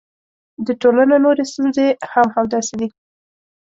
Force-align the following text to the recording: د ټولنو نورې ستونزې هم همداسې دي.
د 0.65 0.67
ټولنو 0.81 1.15
نورې 1.25 1.43
ستونزې 1.51 1.87
هم 2.11 2.27
همداسې 2.35 2.73
دي. 2.79 2.87